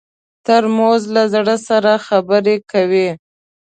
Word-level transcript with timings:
ترموز 0.45 1.01
له 1.15 1.23
زړه 1.33 1.55
سره 1.67 1.91
خبرې 2.07 2.55
کوي. 2.71 3.07